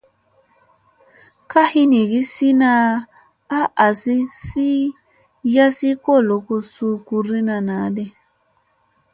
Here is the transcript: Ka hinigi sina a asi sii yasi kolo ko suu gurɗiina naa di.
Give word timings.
Ka 1.51 1.61
hinigi 1.71 2.21
sina 2.33 2.71
a 3.59 3.61
asi 3.87 4.15
sii 4.43 4.81
yasi 5.55 5.89
kolo 6.03 6.33
ko 6.47 6.55
suu 6.71 6.95
gurɗiina 7.05 7.55
naa 7.67 7.87
di. 7.95 8.05